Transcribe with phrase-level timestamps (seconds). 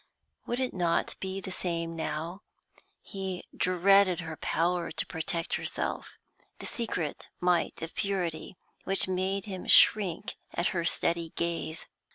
[0.47, 2.41] Would it not be the same now?
[3.03, 6.17] He dreaded her power to protect herself,
[6.57, 11.85] the secret might of purity which made him shrink at her steady gaze.